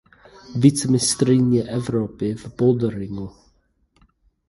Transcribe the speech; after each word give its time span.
Vicemistryně 0.55 1.63
Evropy 1.63 2.33
v 2.35 2.55
boulderingu. 2.55 3.29